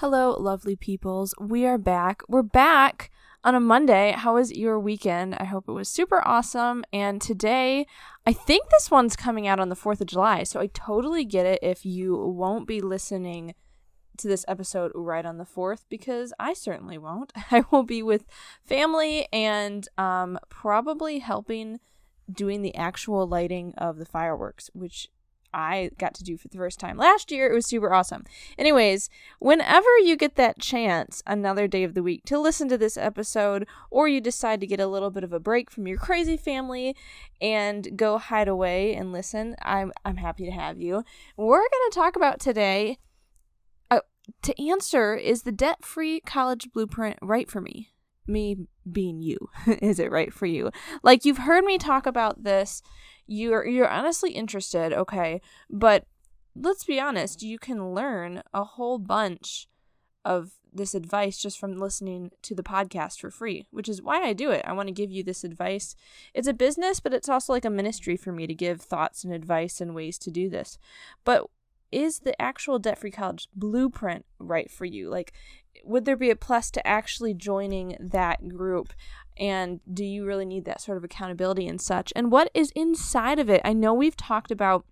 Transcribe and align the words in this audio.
Hello, 0.00 0.36
lovely 0.38 0.76
peoples. 0.76 1.32
We 1.40 1.64
are 1.64 1.78
back. 1.78 2.20
We're 2.28 2.42
back 2.42 3.10
on 3.42 3.54
a 3.54 3.60
Monday. 3.60 4.12
How 4.14 4.34
was 4.34 4.52
your 4.52 4.78
weekend? 4.78 5.34
I 5.36 5.44
hope 5.44 5.70
it 5.70 5.72
was 5.72 5.88
super 5.88 6.20
awesome. 6.28 6.84
And 6.92 7.18
today, 7.18 7.86
I 8.26 8.34
think 8.34 8.68
this 8.68 8.90
one's 8.90 9.16
coming 9.16 9.48
out 9.48 9.58
on 9.58 9.70
the 9.70 9.74
4th 9.74 10.02
of 10.02 10.08
July. 10.08 10.42
So 10.42 10.60
I 10.60 10.66
totally 10.66 11.24
get 11.24 11.46
it 11.46 11.60
if 11.62 11.86
you 11.86 12.14
won't 12.14 12.68
be 12.68 12.82
listening 12.82 13.54
to 14.18 14.28
this 14.28 14.44
episode 14.46 14.92
right 14.94 15.24
on 15.24 15.38
the 15.38 15.46
4th 15.46 15.84
because 15.88 16.34
I 16.38 16.52
certainly 16.52 16.98
won't. 16.98 17.32
I 17.50 17.64
will 17.70 17.82
be 17.82 18.02
with 18.02 18.26
family 18.62 19.26
and 19.32 19.88
um, 19.96 20.38
probably 20.50 21.20
helping 21.20 21.80
doing 22.30 22.60
the 22.60 22.74
actual 22.74 23.26
lighting 23.26 23.72
of 23.78 23.96
the 23.96 24.04
fireworks, 24.04 24.68
which 24.74 25.08
I 25.56 25.90
got 25.96 26.12
to 26.16 26.22
do 26.22 26.36
for 26.36 26.48
the 26.48 26.58
first 26.58 26.78
time 26.78 26.98
last 26.98 27.32
year. 27.32 27.50
It 27.50 27.54
was 27.54 27.64
super 27.64 27.92
awesome. 27.92 28.24
Anyways, 28.58 29.08
whenever 29.38 29.88
you 29.98 30.14
get 30.14 30.36
that 30.36 30.60
chance, 30.60 31.22
another 31.26 31.66
day 31.66 31.82
of 31.82 31.94
the 31.94 32.02
week, 32.02 32.24
to 32.26 32.38
listen 32.38 32.68
to 32.68 32.76
this 32.76 32.98
episode, 32.98 33.66
or 33.90 34.06
you 34.06 34.20
decide 34.20 34.60
to 34.60 34.66
get 34.66 34.80
a 34.80 34.86
little 34.86 35.10
bit 35.10 35.24
of 35.24 35.32
a 35.32 35.40
break 35.40 35.70
from 35.70 35.86
your 35.86 35.96
crazy 35.96 36.36
family 36.36 36.94
and 37.40 37.96
go 37.96 38.18
hide 38.18 38.48
away 38.48 38.94
and 38.94 39.12
listen, 39.12 39.56
I'm, 39.62 39.92
I'm 40.04 40.18
happy 40.18 40.44
to 40.44 40.52
have 40.52 40.78
you. 40.78 41.02
We're 41.38 41.56
going 41.56 41.90
to 41.90 41.94
talk 41.94 42.16
about 42.16 42.38
today 42.38 42.98
uh, 43.90 44.00
to 44.42 44.62
answer 44.62 45.14
is 45.14 45.42
the 45.42 45.52
debt 45.52 45.86
free 45.86 46.20
college 46.20 46.70
blueprint 46.70 47.18
right 47.22 47.50
for 47.50 47.62
me? 47.62 47.92
Me 48.26 48.56
being 48.90 49.22
you. 49.22 49.38
is 49.80 49.98
it 49.98 50.10
right 50.10 50.34
for 50.34 50.44
you? 50.44 50.70
Like 51.02 51.24
you've 51.24 51.38
heard 51.38 51.64
me 51.64 51.78
talk 51.78 52.04
about 52.04 52.44
this 52.44 52.82
you're 53.26 53.66
you're 53.66 53.88
honestly 53.88 54.32
interested, 54.32 54.92
okay, 54.92 55.40
but 55.70 56.04
let's 56.54 56.84
be 56.84 57.00
honest, 57.00 57.42
you 57.42 57.58
can 57.58 57.94
learn 57.94 58.42
a 58.54 58.64
whole 58.64 58.98
bunch 58.98 59.68
of 60.24 60.52
this 60.72 60.94
advice 60.94 61.38
just 61.38 61.58
from 61.58 61.76
listening 61.76 62.30
to 62.42 62.54
the 62.54 62.62
podcast 62.62 63.18
for 63.20 63.30
free, 63.30 63.66
which 63.70 63.88
is 63.88 64.02
why 64.02 64.22
I 64.22 64.32
do 64.32 64.50
it. 64.50 64.62
I 64.64 64.72
want 64.72 64.88
to 64.88 64.92
give 64.92 65.10
you 65.10 65.22
this 65.22 65.44
advice. 65.44 65.94
It's 66.34 66.48
a 66.48 66.52
business, 66.52 67.00
but 67.00 67.14
it's 67.14 67.28
also 67.28 67.52
like 67.52 67.64
a 67.64 67.70
ministry 67.70 68.16
for 68.16 68.32
me 68.32 68.46
to 68.46 68.54
give 68.54 68.80
thoughts 68.80 69.24
and 69.24 69.32
advice 69.32 69.80
and 69.80 69.94
ways 69.94 70.18
to 70.18 70.30
do 70.30 70.48
this. 70.48 70.78
But 71.24 71.46
is 71.92 72.20
the 72.20 72.40
actual 72.40 72.78
debt 72.78 72.98
free 72.98 73.10
college 73.10 73.48
blueprint 73.54 74.26
right 74.38 74.70
for 74.70 74.84
you? 74.84 75.08
Like, 75.08 75.32
would 75.84 76.04
there 76.04 76.16
be 76.16 76.30
a 76.30 76.36
plus 76.36 76.70
to 76.72 76.86
actually 76.86 77.34
joining 77.34 77.96
that 78.00 78.48
group? 78.48 78.92
And 79.38 79.80
do 79.92 80.04
you 80.04 80.24
really 80.24 80.46
need 80.46 80.64
that 80.64 80.80
sort 80.80 80.96
of 80.96 81.04
accountability 81.04 81.66
and 81.66 81.80
such? 81.80 82.12
And 82.16 82.30
what 82.30 82.50
is 82.54 82.72
inside 82.74 83.38
of 83.38 83.50
it? 83.50 83.60
I 83.64 83.72
know 83.72 83.92
we've 83.92 84.16
talked 84.16 84.50
about 84.50 84.86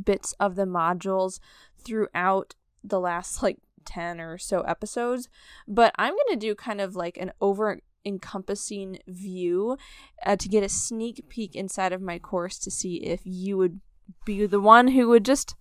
bits 0.00 0.32
of 0.40 0.56
the 0.56 0.64
modules 0.64 1.40
throughout 1.84 2.54
the 2.82 3.00
last 3.00 3.42
like 3.42 3.58
10 3.84 4.20
or 4.20 4.38
so 4.38 4.62
episodes, 4.62 5.28
but 5.66 5.92
I'm 5.96 6.12
going 6.12 6.38
to 6.38 6.46
do 6.46 6.54
kind 6.54 6.80
of 6.80 6.96
like 6.96 7.16
an 7.16 7.32
over 7.40 7.80
encompassing 8.04 8.98
view 9.08 9.76
uh, 10.24 10.36
to 10.36 10.48
get 10.48 10.62
a 10.62 10.68
sneak 10.68 11.24
peek 11.28 11.56
inside 11.56 11.92
of 11.92 12.02
my 12.02 12.18
course 12.18 12.58
to 12.58 12.70
see 12.70 12.96
if 12.96 13.20
you 13.24 13.56
would 13.56 13.80
be 14.24 14.46
the 14.46 14.60
one 14.60 14.88
who 14.88 15.08
would 15.08 15.24
just 15.24 15.56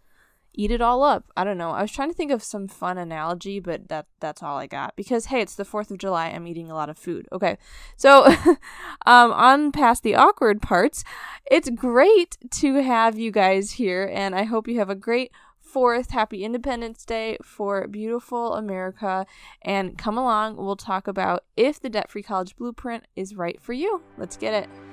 eat 0.54 0.72
it 0.72 0.82
all 0.82 1.04
up. 1.04 1.26
I 1.36 1.44
don't 1.44 1.58
know. 1.58 1.72
I 1.72 1.82
was 1.82 1.92
trying 1.92 2.10
to 2.10 2.16
think 2.16 2.32
of 2.32 2.44
some 2.44 2.68
fun 2.68 2.98
analogy, 2.98 3.60
but 3.60 3.90
that 3.90 4.08
that's 4.20 4.44
all 4.44 4.58
I 4.58 4.68
got. 4.68 4.96
Because 4.96 5.26
hey, 5.26 5.42
it's 5.42 5.56
the 5.56 5.66
4th 5.66 5.92
of 5.92 5.98
July. 5.98 6.28
I'm 6.28 6.48
eating 6.48 6.70
a 6.70 6.76
lot 6.76 6.90
of 6.90 6.98
food. 6.98 7.28
Okay. 7.32 7.58
So 7.96 8.26
um 9.06 9.32
on 9.32 9.72
past 9.72 10.04
the 10.04 10.16
awkward 10.16 10.62
parts, 10.62 11.04
it's 11.50 11.70
great 11.70 12.38
to 12.52 12.76
have 12.82 13.18
you 13.18 13.32
guys 13.32 13.72
here 13.72 14.10
and 14.14 14.36
I 14.36 14.44
hope 14.44 14.68
you 14.68 14.80
have 14.80 14.90
a 14.90 14.96
great 14.96 15.32
4th 15.74 16.12
happy 16.12 16.44
Independence 16.44 17.04
Day 17.04 17.38
for 17.42 17.88
beautiful 17.88 18.54
America 18.54 19.26
and 19.64 19.98
come 19.98 20.18
along, 20.18 20.58
we'll 20.58 20.76
talk 20.76 21.08
about 21.08 21.46
if 21.58 21.80
the 21.80 21.90
debt-free 21.90 22.24
college 22.24 22.56
blueprint 22.56 23.06
is 23.16 23.36
right 23.36 23.60
for 23.60 23.74
you. 23.74 24.02
Let's 24.18 24.38
get 24.38 24.54
it. 24.54 24.93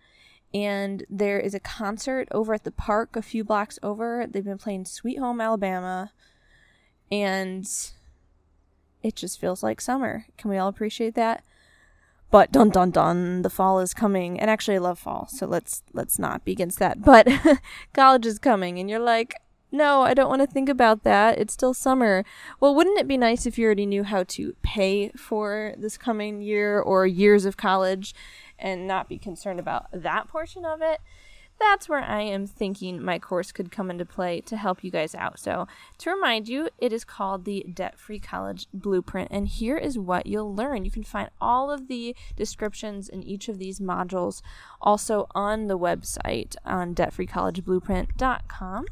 and 0.54 1.06
there 1.10 1.40
is 1.40 1.54
a 1.54 1.60
concert 1.60 2.28
over 2.32 2.54
at 2.54 2.64
the 2.64 2.72
park 2.72 3.16
a 3.16 3.22
few 3.22 3.44
blocks 3.44 3.80
over. 3.82 4.26
They've 4.30 4.44
been 4.44 4.58
playing 4.58 4.86
Sweet 4.86 5.20
Home 5.20 5.40
Alabama, 5.40 6.12
and 7.12 7.68
it 9.04 9.16
just 9.16 9.40
feels 9.40 9.64
like 9.64 9.82
summer. 9.82 10.26
Can 10.38 10.50
we 10.50 10.58
all 10.58 10.68
appreciate 10.68 11.16
that? 11.16 11.44
But 12.30 12.52
dun 12.52 12.70
dun 12.70 12.92
dun, 12.92 13.42
the 13.42 13.50
fall 13.50 13.80
is 13.80 13.94
coming, 13.94 14.40
and 14.40 14.50
actually 14.50 14.76
I 14.76 14.80
love 14.80 15.00
fall, 15.00 15.28
so 15.28 15.46
let's 15.46 15.84
let's 15.94 16.18
not 16.18 16.46
be 16.46 16.54
against 16.54 16.80
that. 16.80 17.02
But 17.04 17.28
college 17.94 18.26
is 18.26 18.40
coming, 18.40 18.80
and 18.80 18.90
you're 18.90 19.00
like, 19.00 19.36
no, 19.72 20.02
I 20.02 20.14
don't 20.14 20.30
want 20.30 20.42
to 20.42 20.48
think 20.48 20.68
about 20.68 21.04
that. 21.04 21.40
It's 21.40 21.54
still 21.54 21.74
summer. 21.74 22.26
Well, 22.60 22.76
wouldn't 22.76 23.00
it 23.00 23.08
be 23.08 23.18
nice 23.18 23.46
if 23.46 23.58
you 23.58 23.66
already 23.66 23.86
knew 23.86 24.04
how 24.04 24.24
to 24.24 24.56
pay 24.62 25.10
for 25.10 25.74
this 25.78 25.98
coming 25.98 26.42
year 26.42 26.80
or 26.80 27.06
years 27.06 27.46
of 27.46 27.56
college 27.56 28.14
and 28.62 28.88
not 28.88 29.10
be 29.10 29.18
concerned 29.18 29.60
about 29.60 29.88
that 29.94 30.28
portion 30.28 30.66
of 30.66 30.82
it. 30.82 31.00
that's 31.60 31.88
where 31.88 32.02
I 32.02 32.22
am 32.22 32.48
thinking 32.48 33.04
my 33.04 33.20
course 33.20 33.52
could 33.52 33.72
come 33.72 33.92
into 33.92 34.04
play 34.04 34.42
to 34.42 34.58
help 34.58 34.84
you 34.84 34.90
guys 34.90 35.14
out. 35.14 35.38
So, 35.38 35.68
to 36.00 36.10
remind 36.10 36.50
you, 36.50 36.70
it 36.80 36.92
is 36.92 37.04
called 37.04 37.46
the 37.46 37.64
Debt 37.72 38.00
Free 38.00 38.18
College 38.20 38.66
Blueprint, 38.74 39.30
and 39.32 39.48
here 39.48 39.78
is 39.78 40.00
what 40.00 40.26
you'll 40.26 40.56
learn. 40.56 40.86
You 40.86 40.92
can 40.92 41.04
find 41.04 41.30
all 41.40 41.70
of 41.70 41.88
the 41.88 42.16
descriptions 42.36 43.08
in 43.10 43.22
each 43.22 43.48
of 43.48 43.60
these 43.60 43.80
modules 43.80 44.42
also 44.82 45.28
on 45.36 45.68
the 45.68 45.78
website 45.78 46.56
on 46.66 46.96
debtfreecollegeblueprint.com. 46.96 48.86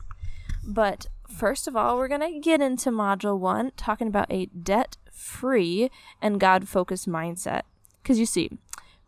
But 0.63 1.07
first 1.27 1.67
of 1.67 1.75
all, 1.75 1.97
we're 1.97 2.07
going 2.07 2.33
to 2.33 2.39
get 2.39 2.61
into 2.61 2.91
module 2.91 3.39
one, 3.39 3.71
talking 3.77 4.07
about 4.07 4.31
a 4.31 4.45
debt 4.47 4.97
free 5.11 5.89
and 6.21 6.39
God 6.39 6.67
focused 6.67 7.07
mindset. 7.07 7.63
Because 8.01 8.19
you 8.19 8.25
see, 8.25 8.51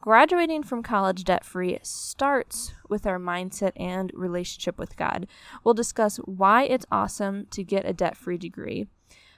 Graduating 0.01 0.63
from 0.63 0.81
college 0.81 1.24
debt 1.25 1.45
free 1.45 1.77
starts 1.83 2.74
with 2.89 3.06
our 3.06 3.19
mindset 3.19 3.71
and 3.75 4.12
relationship 4.15 4.80
with 4.80 4.98
God. 4.98 5.27
We'll 5.63 5.75
discuss 5.75 6.18
why 6.18 6.63
it's 6.63 6.88
awesome 6.92 7.45
to 7.51 7.63
get 7.63 7.86
a 7.86 7.94
debt 7.94 8.18
free 8.18 8.39
degree, 8.39 8.88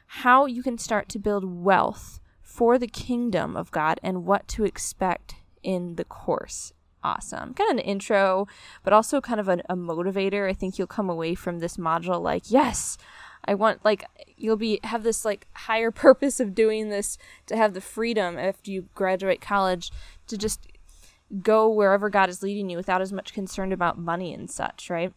how 0.07 0.45
you 0.45 0.63
can 0.63 0.77
start 0.77 1.09
to 1.09 1.19
build 1.19 1.43
wealth 1.43 2.21
for 2.41 2.77
the 2.77 2.87
kingdom 2.87 3.57
of 3.57 3.71
God, 3.71 3.99
and 4.01 4.25
what 4.25 4.47
to 4.49 4.63
expect 4.63 5.35
in 5.63 5.95
the 5.95 6.05
course. 6.05 6.71
Awesome. 7.03 7.53
Kind 7.53 7.71
of 7.71 7.77
an 7.79 7.83
intro, 7.83 8.47
but 8.83 8.93
also 8.93 9.19
kind 9.19 9.41
of 9.41 9.49
a, 9.49 9.57
a 9.67 9.75
motivator. 9.75 10.49
I 10.49 10.53
think 10.53 10.77
you'll 10.77 10.87
come 10.87 11.09
away 11.09 11.35
from 11.35 11.59
this 11.59 11.75
module 11.75 12.21
like, 12.21 12.43
yes, 12.49 12.97
I 13.45 13.53
want 13.55 13.83
like 13.83 14.05
you'll 14.37 14.57
be 14.57 14.79
have 14.83 15.03
this 15.03 15.25
like 15.25 15.47
higher 15.53 15.91
purpose 16.05 16.39
of 16.39 16.55
doing 16.55 16.89
this 16.89 17.17
to 17.47 17.55
have 17.55 17.73
the 17.73 17.81
freedom 17.81 18.37
after 18.37 18.71
you 18.71 18.89
graduate 18.95 19.41
college 19.41 19.91
to 20.27 20.37
just 20.37 20.67
go 21.41 21.69
wherever 21.69 22.09
God 22.09 22.29
is 22.29 22.43
leading 22.43 22.69
you 22.69 22.77
without 22.77 23.01
as 23.01 23.11
much 23.11 23.33
concern 23.33 23.71
about 23.71 23.97
money 23.97 24.33
and 24.33 24.49
such, 24.49 24.89
right? 24.89 25.13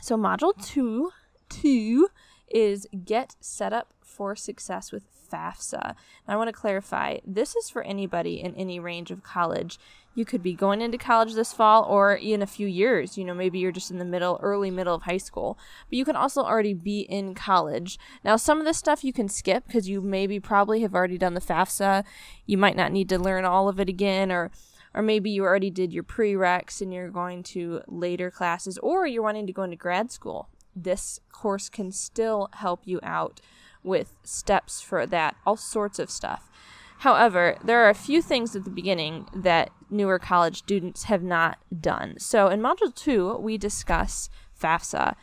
So 0.00 0.16
module 0.16 0.52
2 0.64 1.10
2 1.48 2.08
is 2.48 2.86
get 3.04 3.36
set 3.40 3.72
up 3.72 3.92
for 4.00 4.36
success 4.36 4.92
with 4.92 5.04
FAFSA. 5.30 5.84
And 5.84 5.96
I 6.28 6.36
want 6.36 6.48
to 6.48 6.52
clarify 6.52 7.18
this 7.26 7.56
is 7.56 7.68
for 7.68 7.82
anybody 7.82 8.40
in 8.40 8.54
any 8.54 8.78
range 8.78 9.10
of 9.10 9.22
college. 9.22 9.78
You 10.16 10.24
could 10.24 10.42
be 10.42 10.54
going 10.54 10.80
into 10.80 10.96
college 10.96 11.34
this 11.34 11.52
fall 11.52 11.84
or 11.84 12.14
in 12.14 12.40
a 12.40 12.46
few 12.46 12.66
years. 12.66 13.18
You 13.18 13.24
know, 13.24 13.34
maybe 13.34 13.58
you're 13.58 13.70
just 13.70 13.90
in 13.90 13.98
the 13.98 14.04
middle, 14.04 14.40
early 14.42 14.70
middle 14.70 14.94
of 14.94 15.02
high 15.02 15.18
school. 15.18 15.58
But 15.90 15.98
you 15.98 16.06
can 16.06 16.16
also 16.16 16.42
already 16.42 16.72
be 16.72 17.00
in 17.00 17.34
college. 17.34 17.98
Now, 18.24 18.36
some 18.36 18.58
of 18.58 18.64
this 18.64 18.78
stuff 18.78 19.04
you 19.04 19.12
can 19.12 19.28
skip 19.28 19.66
because 19.66 19.90
you 19.90 20.00
maybe 20.00 20.40
probably 20.40 20.80
have 20.80 20.94
already 20.94 21.18
done 21.18 21.34
the 21.34 21.40
FAFSA. 21.40 22.02
You 22.46 22.56
might 22.56 22.76
not 22.76 22.92
need 22.92 23.10
to 23.10 23.18
learn 23.18 23.44
all 23.44 23.68
of 23.68 23.78
it 23.78 23.90
again 23.90 24.32
or 24.32 24.50
or 24.94 25.02
maybe 25.02 25.28
you 25.28 25.44
already 25.44 25.68
did 25.68 25.92
your 25.92 26.02
prereqs 26.02 26.80
and 26.80 26.94
you're 26.94 27.10
going 27.10 27.42
to 27.42 27.82
later 27.86 28.30
classes 28.30 28.78
or 28.78 29.06
you're 29.06 29.22
wanting 29.22 29.46
to 29.46 29.52
go 29.52 29.62
into 29.62 29.76
grad 29.76 30.10
school. 30.10 30.48
This 30.74 31.20
course 31.30 31.68
can 31.68 31.92
still 31.92 32.48
help 32.54 32.80
you 32.86 32.98
out 33.02 33.42
with 33.82 34.16
steps 34.24 34.80
for 34.80 35.06
that, 35.06 35.36
all 35.46 35.58
sorts 35.58 35.98
of 35.98 36.10
stuff. 36.10 36.50
However, 36.98 37.58
there 37.62 37.84
are 37.84 37.90
a 37.90 37.94
few 37.94 38.22
things 38.22 38.56
at 38.56 38.64
the 38.64 38.70
beginning 38.70 39.28
that 39.34 39.70
newer 39.90 40.18
college 40.18 40.58
students 40.58 41.04
have 41.04 41.22
not 41.22 41.58
done. 41.80 42.18
So 42.18 42.48
in 42.48 42.60
Module 42.60 42.94
2, 42.94 43.36
we 43.36 43.58
discuss 43.58 44.30
FAFSA. 44.60 45.14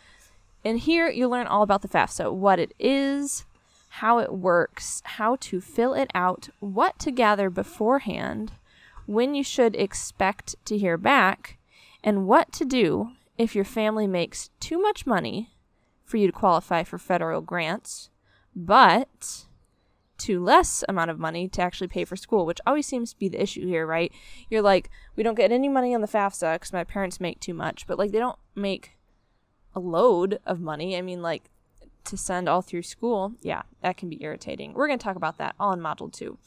And 0.64 0.80
here 0.80 1.10
you 1.10 1.28
learn 1.28 1.48
all 1.48 1.64
about 1.64 1.82
the 1.82 1.88
FAFSA 1.88 2.32
what 2.32 2.60
it 2.60 2.74
is, 2.80 3.46
how 3.90 4.20
it 4.20 4.34
works, 4.34 5.02
how 5.04 5.36
to 5.42 5.60
fill 5.60 5.94
it 5.94 6.10
out, 6.16 6.50
what 6.60 7.00
to 7.00 7.12
gather 7.12 7.50
beforehand, 7.50 8.54
when 9.06 9.36
you 9.36 9.44
should 9.44 9.76
expect 9.76 10.56
to 10.66 10.78
hear 10.78 10.98
back, 10.98 11.58
and 12.04 12.28
what 12.28 12.52
to 12.54 12.66
do 12.66 13.12
if 13.38 13.56
your 13.56 13.66
family 13.66 14.08
makes 14.08 14.50
too 14.60 14.80
much 14.80 15.06
money 15.06 15.50
for 16.06 16.18
you 16.18 16.28
to 16.28 16.34
qualify 16.34 16.84
for 16.84 16.98
federal 16.98 17.42
grants, 17.42 18.10
but 18.56 19.46
too 20.24 20.42
less 20.42 20.86
amount 20.88 21.12
of 21.12 21.20
money 21.20 21.50
to 21.50 21.62
actually 21.62 21.90
pay 21.90 22.06
for 22.06 22.16
school, 22.16 22.46
which 22.46 22.62
always 22.66 22.86
seems 22.86 23.12
to 23.12 23.20
be 23.20 23.28
the 23.28 23.42
issue 23.42 23.68
here, 23.68 23.86
right? 23.86 24.10
You're 24.50 24.62
like, 24.62 24.90
we 25.18 25.24
don't 25.24 25.36
get 25.36 25.52
any 25.52 25.68
money 25.68 25.94
on 25.94 26.00
the 26.00 26.08
FAFSA 26.08 26.54
because 26.54 26.72
my 26.72 26.86
parents 26.86 27.20
make 27.20 27.42
too 27.42 27.54
much, 27.54 27.86
but 27.86 28.00
like 28.00 28.12
they 28.12 28.20
don't 28.20 28.40
make 28.56 28.98
a 29.76 29.82
load 29.82 30.40
of 30.46 30.62
money. 30.62 30.96
I 30.96 31.02
mean, 31.02 31.22
like 31.22 31.50
to 32.06 32.16
send 32.16 32.48
all 32.48 32.62
through 32.62 32.84
school, 32.84 33.34
yeah, 33.42 33.64
that 33.82 33.98
can 33.98 34.08
be 34.08 34.24
irritating. 34.24 34.74
We're 34.74 34.88
going 34.88 34.98
to 35.00 35.04
talk 35.04 35.18
about 35.18 35.38
that 35.40 35.56
all 35.60 35.74
in 35.74 35.82
Module 35.82 36.12
2 36.12 36.38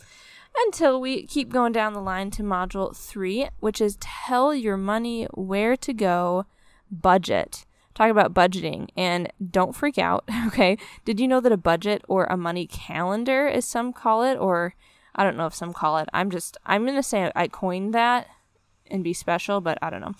until 0.65 0.99
we 0.99 1.27
keep 1.27 1.51
going 1.51 1.73
down 1.73 1.93
the 1.93 2.01
line 2.01 2.31
to 2.31 2.43
Module 2.43 2.97
3, 2.97 3.51
which 3.61 3.83
is 3.83 3.99
tell 4.01 4.55
your 4.55 4.79
money 4.79 5.25
where 5.35 5.77
to 5.77 5.93
go, 5.93 6.47
budget 6.91 7.66
talk 7.97 8.11
about 8.11 8.35
budgeting 8.35 8.89
and 8.97 9.33
don't 9.51 9.75
freak 9.75 9.99
out, 9.99 10.25
okay? 10.47 10.77
Did 11.05 11.19
you 11.19 11.27
know 11.27 11.41
that 11.41 11.53
a 11.53 11.57
budget 11.57 12.05
or 12.09 12.25
a 12.25 12.37
money 12.37 12.67
calendar, 12.67 13.49
as 13.49 13.65
some 13.65 13.93
call 13.93 14.23
it, 14.23 14.37
or 14.37 14.75
I 15.15 15.25
don't 15.25 15.37
know 15.37 15.47
if 15.47 15.55
some 15.55 15.73
call 15.73 15.97
it, 15.99 16.09
I'm 16.13 16.31
just, 16.31 16.59
I'm 16.67 16.87
to 16.87 17.03
say 17.03 17.33
I 17.35 17.49
coined 17.49 17.95
that 17.95 18.29
and 18.89 19.03
be 19.03 19.15
special, 19.15 19.61
but 19.61 19.79
I 19.81 19.91
don't 19.91 20.03
know. 20.03 20.15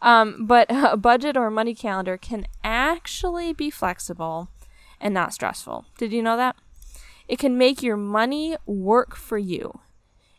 Um, 0.00 0.46
but 0.46 0.66
a 0.70 0.96
budget 0.96 1.36
or 1.36 1.46
a 1.46 1.52
money 1.52 1.74
calendar 1.74 2.16
can 2.16 2.46
actually 2.64 3.52
be 3.52 3.70
flexible 3.70 4.48
and 5.00 5.12
not 5.12 5.34
stressful. 5.34 5.84
Did 5.98 6.12
you 6.12 6.22
know 6.22 6.36
that? 6.36 6.56
It 7.28 7.38
can 7.38 7.58
make 7.58 7.82
your 7.82 7.98
money 7.98 8.56
work 8.64 9.14
for 9.14 9.36
you 9.36 9.80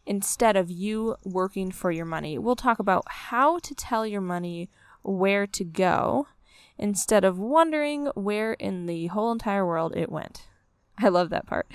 instead 0.08 0.58
of 0.58 0.72
you 0.72 1.18
working 1.24 1.72
for 1.72 1.92
your 1.92 2.06
money. 2.06 2.40
We'll 2.40 2.56
talk 2.56 2.80
about 2.80 3.04
how 3.08 3.60
to 3.60 3.76
tell 3.76 4.08
your 4.08 4.22
money 4.22 4.70
where 5.04 5.46
to 5.46 5.64
go 5.64 6.28
instead 6.80 7.24
of 7.24 7.38
wondering 7.38 8.08
where 8.16 8.54
in 8.54 8.86
the 8.88 9.08
whole 9.08 9.32
entire 9.32 9.66
world 9.66 9.96
it 9.96 10.12
went. 10.12 10.48
I 10.98 11.10
love 11.10 11.30
that 11.30 11.46
part. 11.46 11.68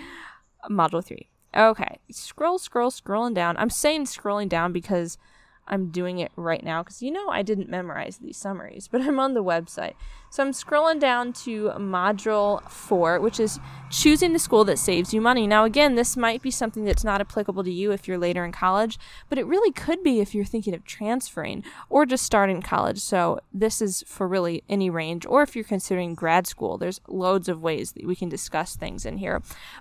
Module 0.69 1.05
3. 1.05 1.29
Okay, 1.57 2.01
scroll, 2.11 2.59
scroll, 2.59 2.91
scrolling 2.91 3.35
down. 3.35 3.57
I'm 3.59 3.71
saying 3.71 4.07
scrolling 4.07 4.49
down 4.49 4.73
because 4.73 5.19
I'm 5.67 5.89
doing 5.91 6.19
it 6.19 6.31
right 6.37 6.63
now 6.63 6.83
because 6.83 7.03
you 7.03 7.11
know 7.11 7.29
I 7.29 7.43
didn't 7.43 7.71
memorize 7.71 8.19
these 8.19 8.37
summaries, 8.37 8.89
but 8.89 9.01
I'm 9.01 9.19
on 9.19 9.35
the 9.35 9.43
website. 9.43 9.95
So 10.31 10.43
I'm 10.43 10.51
scrolling 10.51 10.99
down 10.99 11.33
to 11.45 11.71
module 11.77 12.69
four, 12.69 13.21
which 13.21 13.39
is 13.39 13.61
choosing 13.91 14.33
the 14.33 14.39
school 14.39 14.65
that 14.65 14.81
saves 14.81 15.15
you 15.15 15.21
money. 15.21 15.47
Now, 15.47 15.65
again, 15.65 15.95
this 15.95 16.17
might 16.17 16.43
be 16.43 16.51
something 16.51 16.85
that's 16.85 17.05
not 17.05 17.21
applicable 17.21 17.63
to 17.63 17.71
you 17.71 17.93
if 17.93 18.09
you're 18.09 18.19
later 18.19 18.45
in 18.45 18.51
college, 18.51 18.99
but 19.29 19.39
it 19.39 19.47
really 19.47 19.71
could 19.71 20.03
be 20.03 20.21
if 20.21 20.35
you're 20.35 20.45
thinking 20.45 20.75
of 20.75 20.85
transferring 20.85 21.63
or 21.89 22.05
just 22.05 22.25
starting 22.27 22.63
college. 22.63 22.99
So 22.99 23.39
this 23.53 23.81
is 23.81 24.05
for 24.09 24.27
really 24.27 24.65
any 24.69 24.91
range, 24.91 25.25
or 25.25 25.43
if 25.43 25.55
you're 25.55 25.65
considering 25.65 26.17
grad 26.17 26.49
school, 26.49 26.79
there's 26.79 27.01
loads 27.07 27.49
of 27.49 27.63
ways 27.63 27.93
that 27.93 28.05
we 28.05 28.17
can 28.17 28.29
discuss 28.29 28.75
things 28.75 29.07
in 29.07 29.19
here. 29.19 29.41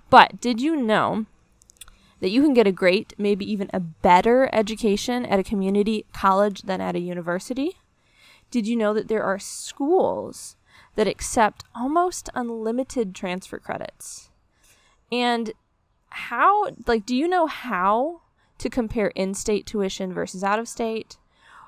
But 0.10 0.40
did 0.40 0.62
you 0.62 0.76
know? 0.76 1.26
That 2.24 2.30
you 2.30 2.42
can 2.42 2.54
get 2.54 2.66
a 2.66 2.72
great, 2.72 3.14
maybe 3.18 3.44
even 3.52 3.70
a 3.74 3.81
better 3.81 4.50
education 4.54 5.25
at 5.25 5.40
a 5.40 5.44
community 5.44 6.06
college 6.14 6.62
than 6.62 6.80
at 6.80 6.96
a 6.96 7.00
university? 7.00 7.80
Did 8.50 8.65
you 8.65 8.77
know 8.77 8.94
that 8.94 9.10
there 9.10 9.24
are 9.24 9.38
schools 9.38 10.56
that 10.96 11.06
accept 11.06 11.65
almost 11.75 12.30
unlimited 12.34 13.13
transfer 13.13 13.60
credits? 13.60 14.30
And 15.12 15.51
how, 16.08 16.70
like, 16.88 17.06
do 17.06 17.13
you 17.13 17.27
know 17.27 17.46
how 17.46 18.22
to 18.60 18.70
compare 18.70 19.08
in 19.08 19.34
state 19.34 19.65
tuition 19.65 20.13
versus 20.13 20.46
out 20.46 20.60
of 20.60 20.70
state? 20.70 21.18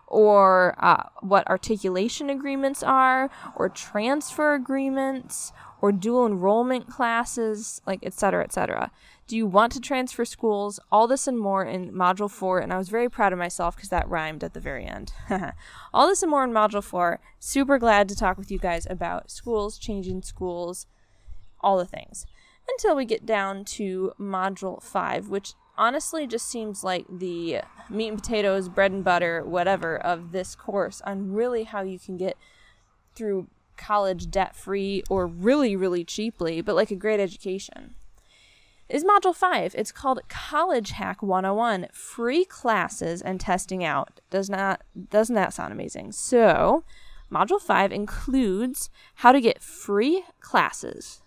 Or 0.07 0.75
uh, 0.77 1.09
what 1.19 1.49
articulation 1.49 2.29
agreements 2.29 2.81
are, 2.81 3.29
or 3.57 3.67
transfer 3.67 4.53
agreements, 4.53 5.51
or 5.81 5.91
dual 5.91 6.25
enrollment 6.25 6.87
classes, 6.87 7.81
like, 7.85 7.99
et 8.03 8.13
cetera, 8.13 8.43
et 8.43 8.53
cetera. 8.53 8.91
Do 9.27 9.35
you 9.35 9.47
want 9.47 9.71
to 9.71 9.79
transfer 9.79 10.23
schools? 10.23 10.79
All 10.91 11.07
this 11.07 11.27
and 11.27 11.39
more 11.39 11.65
in 11.65 11.91
Module 11.91 12.29
4, 12.29 12.59
and 12.59 12.71
I 12.71 12.77
was 12.77 12.89
very 12.89 13.09
proud 13.09 13.33
of 13.33 13.39
myself 13.39 13.75
because 13.75 13.89
that 13.89 14.07
rhymed 14.07 14.43
at 14.43 14.53
the 14.53 14.59
very 14.59 14.85
end. 14.85 15.13
All 15.93 16.07
this 16.07 16.21
and 16.21 16.29
more 16.29 16.43
in 16.43 16.51
Module 16.51 16.83
4. 16.83 17.19
Super 17.39 17.79
glad 17.79 18.07
to 18.09 18.15
talk 18.15 18.37
with 18.37 18.51
you 18.51 18.59
guys 18.59 18.85
about 18.87 19.31
schools, 19.31 19.79
changing 19.79 20.21
schools, 20.21 20.85
all 21.59 21.79
the 21.79 21.85
things. 21.85 22.27
Until 22.69 22.95
we 22.95 23.03
get 23.03 23.25
down 23.25 23.65
to 23.65 24.13
Module 24.19 24.81
5, 24.83 25.27
which 25.29 25.53
honestly 25.75 26.27
just 26.27 26.47
seems 26.47 26.83
like 26.83 27.07
the 27.09 27.61
meat 27.89 28.09
and 28.09 28.21
potatoes, 28.21 28.69
bread 28.69 28.91
and 28.91 29.03
butter, 29.03 29.43
whatever 29.43 29.97
of 29.97 30.33
this 30.33 30.53
course 30.53 31.01
on 31.01 31.33
really 31.33 31.63
how 31.63 31.81
you 31.81 31.97
can 31.97 32.15
get 32.15 32.37
through 33.15 33.47
college 33.75 34.29
debt 34.29 34.55
free 34.55 35.01
or 35.09 35.25
really, 35.25 35.75
really 35.75 36.03
cheaply, 36.03 36.61
but 36.61 36.75
like 36.75 36.91
a 36.91 36.95
great 36.95 37.19
education 37.19 37.95
is 38.87 39.03
Module 39.03 39.35
5. 39.35 39.75
It's 39.75 39.91
called 39.91 40.21
College 40.29 40.91
Hack 40.91 41.23
101 41.23 41.87
Free 41.91 42.45
Classes 42.45 43.21
and 43.21 43.39
Testing 43.39 43.83
Out. 43.83 44.21
Does 44.29 44.49
not, 44.49 44.81
doesn't 45.09 45.35
that 45.35 45.53
sound 45.53 45.73
amazing? 45.73 46.11
So, 46.11 46.83
Module 47.31 47.59
5 47.59 47.91
includes 47.91 48.89
how 49.15 49.31
to 49.31 49.41
get 49.41 49.63
free 49.63 50.23
classes, 50.39 51.21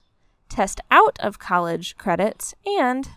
test 0.48 0.80
out 0.90 1.18
of 1.20 1.38
college 1.38 1.96
credits, 1.96 2.54
and 2.64 3.10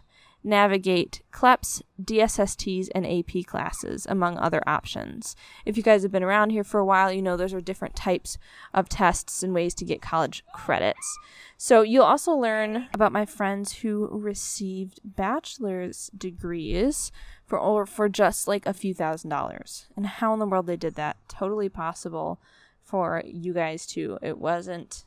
navigate 0.44 1.22
CLEPS, 1.32 1.84
DSSTs, 2.02 2.90
and 2.96 3.06
AP 3.06 3.46
classes, 3.46 4.08
among 4.10 4.38
other 4.38 4.64
options. 4.66 5.36
If 5.66 5.78
you 5.78 5.84
guys 5.84 6.04
have 6.04 6.12
been 6.12 6.24
around 6.24 6.50
here 6.50 6.64
for 6.64 6.80
a 6.80 6.86
while, 6.86 7.12
you 7.12 7.22
know 7.22 7.38
those 7.38 7.54
are 7.54 7.62
different 7.62 7.96
types 7.96 8.38
of 8.74 8.90
tests 8.90 9.44
and 9.44 9.54
ways 9.54 9.74
to 9.76 9.86
get 9.86 10.02
college 10.02 10.44
credits. 10.54 11.18
So 11.58 11.84
you'll 11.84 12.04
also 12.04 12.32
learn 12.32 12.88
about 12.94 13.12
my 13.12 13.26
friends 13.26 13.74
who 13.74 14.08
received 14.12 15.00
bachelor's 15.04 16.10
degrees 16.18 17.12
for 17.46 17.60
or 17.60 17.86
for 17.86 18.10
just 18.10 18.48
like 18.48 18.66
a 18.66 18.74
few 18.74 18.94
thousand 18.94 19.30
dollars 19.30 19.86
and 19.96 20.08
how 20.08 20.34
in 20.34 20.40
the 20.40 20.48
world 20.48 20.66
they 20.66 20.78
did 20.78 20.96
that. 20.96 21.18
Totally 21.28 21.70
possible 21.70 22.40
for 22.82 23.22
you 23.26 23.54
guys 23.54 23.86
too. 23.86 24.18
It 24.22 24.40
wasn't 24.40 25.06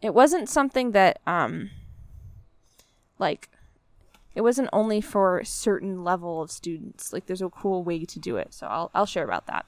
it 0.00 0.12
wasn't 0.12 0.48
something 0.48 0.90
that 0.90 1.20
um 1.26 1.70
like 3.20 3.48
it 4.34 4.40
wasn't 4.40 4.68
only 4.72 5.00
for 5.00 5.42
certain 5.44 6.04
level 6.04 6.42
of 6.42 6.50
students. 6.50 7.12
Like 7.12 7.26
there's 7.26 7.42
a 7.42 7.48
cool 7.48 7.84
way 7.84 8.04
to 8.04 8.18
do 8.18 8.36
it. 8.36 8.54
So 8.54 8.66
I'll 8.66 8.90
I'll 8.94 9.06
share 9.06 9.24
about 9.24 9.46
that. 9.46 9.66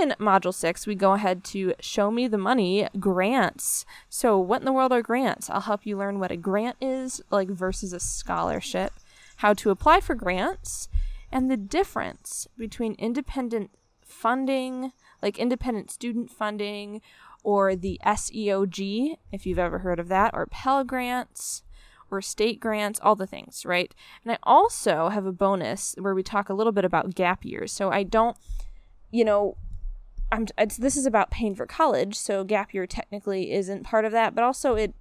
In 0.00 0.14
module 0.18 0.54
6, 0.54 0.86
we 0.86 0.94
go 0.94 1.12
ahead 1.12 1.44
to 1.44 1.74
show 1.80 2.10
me 2.10 2.26
the 2.26 2.38
money 2.38 2.88
grants. 2.98 3.84
So 4.08 4.38
what 4.38 4.62
in 4.62 4.64
the 4.64 4.72
world 4.72 4.92
are 4.92 5.02
grants? 5.02 5.50
I'll 5.50 5.60
help 5.60 5.84
you 5.84 5.98
learn 5.98 6.18
what 6.18 6.30
a 6.30 6.36
grant 6.36 6.76
is 6.80 7.20
like 7.30 7.48
versus 7.48 7.92
a 7.92 8.00
scholarship, 8.00 8.92
how 9.36 9.52
to 9.54 9.70
apply 9.70 10.00
for 10.00 10.14
grants, 10.14 10.88
and 11.30 11.50
the 11.50 11.56
difference 11.56 12.46
between 12.56 12.94
independent 12.94 13.70
funding, 14.00 14.92
like 15.20 15.38
independent 15.38 15.90
student 15.90 16.30
funding 16.30 17.02
or 17.42 17.74
the 17.74 18.00
SEOG, 18.04 19.16
if 19.32 19.46
you've 19.46 19.58
ever 19.58 19.80
heard 19.80 19.98
of 19.98 20.08
that, 20.08 20.30
or 20.32 20.46
Pell 20.46 20.84
Grants 20.84 21.62
or 22.12 22.20
state 22.20 22.60
grants, 22.60 23.00
all 23.02 23.16
the 23.16 23.26
things, 23.26 23.64
right? 23.64 23.94
And 24.22 24.32
I 24.32 24.38
also 24.42 25.08
have 25.08 25.26
a 25.26 25.32
bonus 25.32 25.94
where 25.98 26.14
we 26.14 26.22
talk 26.22 26.48
a 26.48 26.54
little 26.54 26.72
bit 26.72 26.84
about 26.84 27.14
gap 27.14 27.44
years. 27.44 27.72
So 27.72 27.90
I 27.90 28.02
don't, 28.02 28.36
you 29.10 29.24
know, 29.24 29.56
I'm 30.30 30.46
this 30.78 30.96
is 30.96 31.06
about 31.06 31.30
paying 31.30 31.54
for 31.54 31.66
college, 31.66 32.16
so 32.16 32.44
gap 32.44 32.72
year 32.72 32.86
technically 32.86 33.52
isn't 33.52 33.84
part 33.84 34.04
of 34.04 34.12
that, 34.12 34.34
but 34.34 34.44
also 34.44 34.74
it 34.74 34.94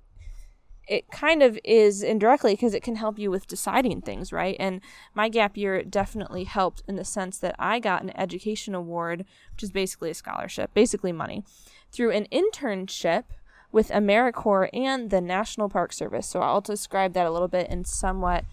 it 0.88 1.10
kind 1.10 1.42
of 1.42 1.58
is 1.64 2.04
indirectly 2.04 2.54
because 2.54 2.74
it 2.74 2.84
can 2.84 2.96
help 2.96 3.18
you 3.18 3.32
with 3.32 3.48
deciding 3.48 4.02
things, 4.02 4.34
right? 4.34 4.58
And 4.60 4.82
my 5.14 5.30
gap 5.30 5.56
year 5.56 5.84
definitely 5.84 6.44
helped 6.44 6.84
in 6.88 6.96
the 6.96 7.06
sense 7.06 7.38
that 7.38 7.56
I 7.58 7.80
got 7.80 8.04
an 8.04 8.18
education 8.18 8.76
award, 8.76 9.26
which 9.54 9.64
is 9.64 9.72
basically 9.72 10.10
a 10.10 10.16
scholarship, 10.16 10.74
basically 10.74 11.14
money, 11.14 11.46
through 11.92 12.12
an 12.12 12.28
internship 12.32 13.26
with 13.72 13.90
AmeriCorps 13.90 14.70
and 14.74 15.10
the 15.10 15.22
National 15.22 15.70
Park 15.70 15.94
Service. 15.94 16.28
So 16.28 16.42
I'll 16.42 16.62
describe 16.62 17.14
that 17.14 17.26
a 17.26 17.32
little 17.32 17.48
bit 17.48 17.70
in 17.70 17.86
somewhat 17.86 18.46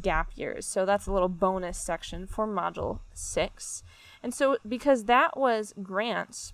gap 0.00 0.30
years. 0.34 0.66
So 0.66 0.84
that's 0.84 1.06
a 1.06 1.12
little 1.12 1.28
bonus 1.28 1.78
section 1.78 2.26
for 2.26 2.46
Module 2.46 3.00
6. 3.14 3.82
And 4.22 4.34
so 4.34 4.58
because 4.66 5.04
that 5.04 5.36
was 5.36 5.72
grants, 5.82 6.52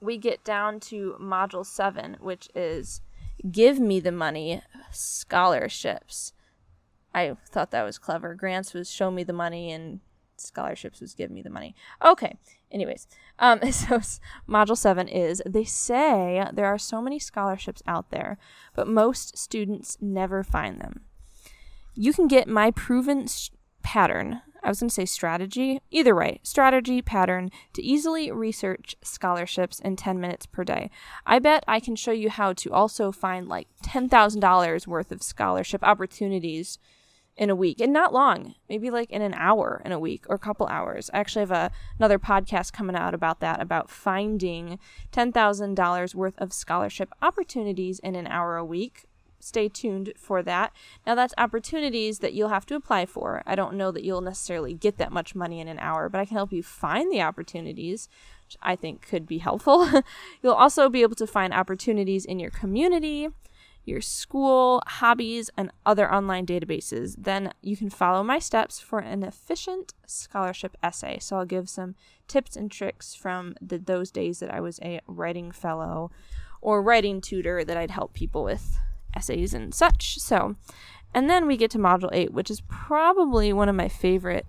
we 0.00 0.18
get 0.18 0.44
down 0.44 0.80
to 0.80 1.16
Module 1.20 1.66
7, 1.66 2.18
which 2.20 2.48
is 2.54 3.00
Give 3.50 3.80
Me 3.80 4.00
the 4.00 4.12
Money 4.12 4.62
scholarships. 4.90 6.32
I 7.14 7.36
thought 7.48 7.70
that 7.70 7.84
was 7.84 7.98
clever. 7.98 8.34
Grants 8.34 8.74
was 8.74 8.90
Show 8.90 9.10
Me 9.10 9.22
the 9.22 9.32
Money 9.32 9.72
and 9.72 10.00
scholarships 10.36 11.00
was 11.00 11.14
giving 11.14 11.34
me 11.34 11.42
the 11.42 11.50
money. 11.50 11.74
Okay. 12.04 12.38
Anyways, 12.70 13.06
um, 13.38 13.60
so 13.72 14.00
module 14.48 14.76
seven 14.76 15.08
is 15.08 15.42
they 15.46 15.64
say 15.64 16.44
there 16.52 16.66
are 16.66 16.78
so 16.78 17.00
many 17.00 17.18
scholarships 17.18 17.82
out 17.86 18.10
there, 18.10 18.38
but 18.74 18.88
most 18.88 19.38
students 19.38 19.96
never 20.00 20.42
find 20.42 20.80
them. 20.80 21.02
You 21.94 22.12
can 22.12 22.26
get 22.26 22.48
my 22.48 22.70
proven 22.72 23.28
sh- 23.28 23.50
pattern. 23.82 24.42
I 24.64 24.68
was 24.68 24.80
going 24.80 24.88
to 24.88 24.94
say 24.94 25.04
strategy. 25.04 25.80
Either 25.90 26.14
way, 26.14 26.40
strategy 26.42 27.02
pattern 27.02 27.50
to 27.74 27.82
easily 27.82 28.32
research 28.32 28.96
scholarships 29.02 29.78
in 29.78 29.94
10 29.94 30.18
minutes 30.18 30.46
per 30.46 30.64
day. 30.64 30.90
I 31.26 31.38
bet 31.38 31.64
I 31.68 31.80
can 31.80 31.94
show 31.94 32.12
you 32.12 32.30
how 32.30 32.54
to 32.54 32.72
also 32.72 33.12
find 33.12 33.46
like 33.46 33.68
$10,000 33.84 34.86
worth 34.86 35.12
of 35.12 35.22
scholarship 35.22 35.84
opportunities 35.84 36.78
in 37.36 37.50
a 37.50 37.54
week 37.54 37.80
and 37.80 37.92
not 37.92 38.12
long 38.12 38.54
maybe 38.68 38.90
like 38.90 39.10
in 39.10 39.22
an 39.22 39.34
hour 39.34 39.82
in 39.84 39.92
a 39.92 39.98
week 39.98 40.24
or 40.28 40.36
a 40.36 40.38
couple 40.38 40.66
hours. 40.66 41.10
I 41.12 41.18
actually 41.18 41.40
have 41.40 41.50
a, 41.50 41.70
another 41.98 42.18
podcast 42.18 42.72
coming 42.72 42.96
out 42.96 43.14
about 43.14 43.40
that 43.40 43.60
about 43.60 43.90
finding 43.90 44.78
$10000 45.12 46.14
worth 46.14 46.38
of 46.38 46.52
scholarship 46.52 47.10
opportunities 47.20 47.98
in 47.98 48.14
an 48.14 48.26
hour 48.26 48.56
a 48.56 48.64
week. 48.64 49.04
Stay 49.40 49.68
tuned 49.68 50.12
for 50.16 50.42
that. 50.42 50.72
Now 51.06 51.14
that's 51.14 51.34
opportunities 51.36 52.20
that 52.20 52.32
you'll 52.32 52.48
have 52.48 52.66
to 52.66 52.76
apply 52.76 53.06
for. 53.06 53.42
I 53.46 53.54
don't 53.54 53.74
know 53.74 53.90
that 53.90 54.04
you'll 54.04 54.20
necessarily 54.20 54.72
get 54.72 54.96
that 54.98 55.12
much 55.12 55.34
money 55.34 55.60
in 55.60 55.68
an 55.68 55.78
hour 55.80 56.08
but 56.08 56.20
i 56.20 56.24
can 56.24 56.36
help 56.36 56.52
you 56.52 56.62
find 56.62 57.12
the 57.12 57.20
opportunities 57.20 58.08
which 58.46 58.56
i 58.62 58.76
think 58.76 59.06
could 59.06 59.26
be 59.26 59.38
helpful. 59.38 59.88
You'll 60.42 60.52
also 60.54 60.88
be 60.88 61.02
able 61.02 61.16
to 61.16 61.26
find 61.26 61.52
opportunities 61.52 62.24
in 62.24 62.38
your 62.38 62.50
community 62.50 63.28
your 63.84 64.00
school, 64.00 64.82
hobbies, 64.86 65.50
and 65.56 65.70
other 65.84 66.12
online 66.12 66.46
databases. 66.46 67.14
Then 67.18 67.52
you 67.60 67.76
can 67.76 67.90
follow 67.90 68.22
my 68.22 68.38
steps 68.38 68.80
for 68.80 68.98
an 68.98 69.22
efficient 69.22 69.92
scholarship 70.06 70.76
essay. 70.82 71.18
So 71.20 71.36
I'll 71.36 71.44
give 71.44 71.68
some 71.68 71.94
tips 72.26 72.56
and 72.56 72.70
tricks 72.70 73.14
from 73.14 73.54
the, 73.60 73.78
those 73.78 74.10
days 74.10 74.40
that 74.40 74.52
I 74.52 74.60
was 74.60 74.80
a 74.82 75.00
writing 75.06 75.52
fellow 75.52 76.10
or 76.60 76.82
writing 76.82 77.20
tutor 77.20 77.64
that 77.64 77.76
I'd 77.76 77.90
help 77.90 78.14
people 78.14 78.42
with 78.42 78.78
essays 79.14 79.52
and 79.52 79.74
such. 79.74 80.18
So, 80.18 80.56
and 81.12 81.28
then 81.28 81.46
we 81.46 81.56
get 81.56 81.70
to 81.72 81.78
module 81.78 82.10
8, 82.12 82.32
which 82.32 82.50
is 82.50 82.62
probably 82.62 83.52
one 83.52 83.68
of 83.68 83.76
my 83.76 83.88
favorite 83.88 84.46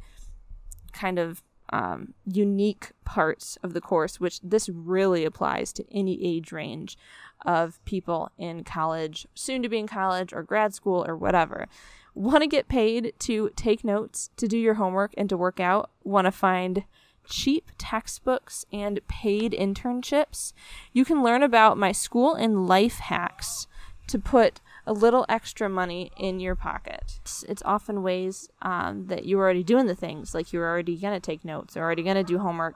kind 0.94 1.20
of 1.20 1.44
um, 1.70 2.14
unique 2.26 2.92
parts 3.04 3.58
of 3.64 3.74
the 3.74 3.82
course, 3.82 4.20
which 4.20 4.40
this 4.42 4.70
really 4.70 5.26
applies 5.26 5.74
to 5.74 5.86
any 5.92 6.24
age 6.24 6.52
range 6.52 6.98
of 7.46 7.84
people 7.86 8.32
in 8.38 8.64
college, 8.64 9.28
soon 9.36 9.62
to 9.64 9.70
be 9.70 9.78
in 9.78 9.88
college 9.88 10.34
or 10.34 10.44
grad 10.44 10.74
school 10.74 11.06
or 11.08 11.16
whatever. 11.16 11.68
Want 12.14 12.42
to 12.42 12.48
get 12.48 12.68
paid 12.68 13.14
to 13.20 13.52
take 13.56 13.84
notes, 13.84 14.30
to 14.38 14.48
do 14.48 14.58
your 14.58 14.76
homework, 14.76 15.14
and 15.18 15.30
to 15.30 15.38
work 15.38 15.60
out? 15.60 15.92
Want 16.04 16.26
to 16.26 16.32
find 16.32 16.86
cheap 17.28 17.72
textbooks 17.78 18.66
and 18.72 19.06
paid 19.08 19.52
internships? 19.52 20.54
You 20.94 21.06
can 21.06 21.24
learn 21.24 21.44
about 21.44 21.78
my 21.78 21.92
school 21.92 22.34
and 22.34 22.68
life 22.68 23.00
hacks 23.00 23.68
to 24.08 24.20
put 24.20 24.62
a 24.88 24.94
little 24.94 25.26
extra 25.28 25.68
money 25.68 26.12
in 26.16 26.40
your 26.40 26.56
pocket. 26.56 27.20
It's, 27.22 27.44
it's 27.44 27.64
often 27.66 28.04
ways 28.04 28.50
um, 28.62 29.08
that 29.08 29.26
you're 29.26 29.42
already 29.42 29.64
doing 29.64 29.88
the 29.88 29.96
things, 29.96 30.34
like 30.34 30.54
you're 30.54 30.68
already 30.68 30.96
going 30.96 31.16
to 31.16 31.20
take 31.20 31.44
notes, 31.44 31.76
or 31.76 31.82
already 31.82 32.04
going 32.04 32.16
to 32.16 32.24
do 32.24 32.38
homework. 32.38 32.76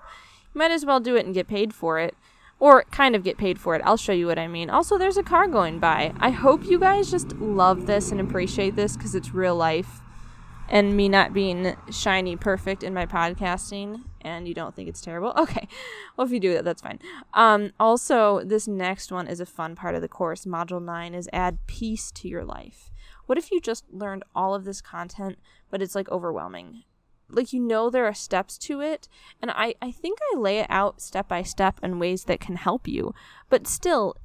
You 0.54 0.60
might 0.60 0.72
as 0.72 0.86
well 0.86 1.00
do 1.00 1.16
it 1.16 1.26
and 1.26 1.34
get 1.34 1.48
paid 1.48 1.74
for 1.74 2.00
it 2.00 2.16
or 2.60 2.84
kind 2.92 3.16
of 3.16 3.24
get 3.24 3.38
paid 3.38 3.60
for 3.60 3.76
it. 3.76 3.82
I'll 3.86 3.98
show 3.98 4.12
you 4.12 4.28
what 4.28 4.38
I 4.38 4.48
mean. 4.48 4.70
Also, 4.70 4.98
there's 4.98 5.18
a 5.18 5.24
car 5.24 5.48
going 5.48 5.80
by. 5.80 6.14
I 6.20 6.30
hope 6.30 6.66
you 6.66 6.80
guys 6.80 7.10
just 7.10 7.34
love 7.38 7.86
this 7.86 8.12
and 8.12 8.20
appreciate 8.20 8.76
this 8.76 8.98
because 8.98 9.16
it's 9.16 9.34
real 9.34 9.56
life 9.56 10.02
and 10.70 10.96
me 10.96 11.10
not 11.10 11.34
being 11.34 11.76
shiny 11.90 12.36
perfect 12.36 12.84
in 12.84 12.94
my 12.94 13.06
podcasting 13.06 14.04
and 14.22 14.48
you 14.48 14.54
don't 14.54 14.76
think 14.76 14.88
it's 14.88 15.02
terrible 15.02 15.34
okay 15.38 15.68
well 16.16 16.26
if 16.26 16.32
you 16.32 16.40
do 16.40 16.54
that 16.54 16.64
that's 16.64 16.82
fine 16.82 17.00
um, 17.34 17.72
also 17.80 18.44
this 18.44 18.68
next 18.68 19.12
one 19.12 19.28
is 19.28 19.40
a 19.40 19.46
fun 19.46 19.76
part 19.76 19.96
of 19.96 20.02
the 20.02 20.08
course 20.08 20.46
module 20.46 20.84
9 20.84 21.14
is 21.14 21.28
add 21.34 21.58
peace 21.68 22.12
to 22.12 22.28
your 22.28 22.46
life 22.46 22.92
what 23.26 23.38
if 23.38 23.52
you 23.52 23.60
just 23.60 23.84
learned 23.92 24.24
all 24.36 24.54
of 24.54 24.64
this 24.64 24.82
content 24.82 25.40
but 25.70 25.82
it's 25.82 25.96
like 25.96 26.10
overwhelming 26.10 26.84
like 27.30 27.54
you 27.54 27.60
know 27.60 27.90
there 27.90 28.06
are 28.06 28.14
steps 28.14 28.58
to 28.58 28.82
it 28.82 29.08
and 29.42 29.52
i 29.52 29.74
i 29.82 29.92
think 29.92 30.20
i 30.32 30.38
lay 30.38 30.60
it 30.60 30.68
out 30.70 31.02
step 31.02 31.28
by 31.28 31.42
step 31.42 31.80
in 31.84 32.00
ways 32.00 32.26
that 32.26 32.40
can 32.40 32.56
help 32.56 32.88
you. 32.88 33.14
But 33.50 33.68
still 33.68 34.16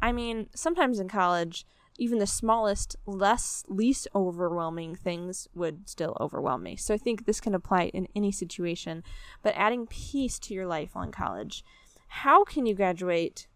i 0.00 0.12
mean 0.12 0.48
sometimes 0.54 0.98
in 0.98 1.08
college 1.08 1.66
even 1.98 2.18
the 2.18 2.26
smallest 2.26 2.96
less 3.06 3.64
least 3.68 4.08
overwhelming 4.14 4.94
things 4.94 5.46
would 5.54 5.88
still 5.88 6.16
overwhelm 6.20 6.62
me. 6.62 6.76
So 6.76 6.94
i 6.94 6.98
think 6.98 7.24
this 7.24 7.40
can 7.40 7.54
apply 7.54 7.84
in 7.94 8.08
any 8.14 8.32
situation. 8.32 9.02
But 9.42 9.54
adding 9.56 9.86
peace 9.86 10.38
to 10.40 10.54
your 10.54 10.66
life 10.66 10.92
in 10.96 11.12
college 11.12 11.64
how 12.08 12.44
can 12.44 12.66
you 12.66 12.74
graduate 12.74 13.46